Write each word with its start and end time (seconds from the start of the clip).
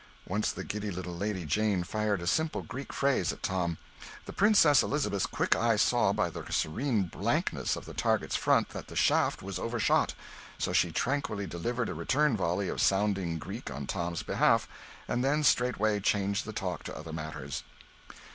Once 0.27 0.51
the 0.51 0.63
giddy 0.63 0.89
little 0.89 1.15
Lady 1.15 1.45
Jane 1.45 1.83
fired 1.83 2.23
a 2.23 2.25
simple 2.25 2.63
Greek 2.63 2.91
phrase 2.91 3.31
at 3.31 3.43
Tom. 3.43 3.77
The 4.25 4.33
Princess 4.33 4.81
Elizabeth's 4.81 5.27
quick 5.27 5.55
eye 5.55 5.75
saw 5.75 6.11
by 6.11 6.31
the 6.31 6.51
serene 6.51 7.03
blankness 7.03 7.75
of 7.75 7.85
the 7.85 7.93
target's 7.93 8.35
front 8.35 8.69
that 8.69 8.87
the 8.87 8.95
shaft 8.95 9.43
was 9.43 9.59
overshot; 9.59 10.15
so 10.57 10.73
she 10.73 10.91
tranquilly 10.91 11.45
delivered 11.45 11.87
a 11.89 11.93
return 11.93 12.35
volley 12.35 12.67
of 12.67 12.81
sounding 12.81 13.37
Greek 13.37 13.69
on 13.69 13.85
Tom's 13.85 14.23
behalf, 14.23 14.67
and 15.07 15.23
then 15.23 15.43
straightway 15.43 15.99
changed 15.99 16.45
the 16.45 16.51
talk 16.51 16.81
to 16.85 16.97
other 16.97 17.13
matters. 17.13 17.63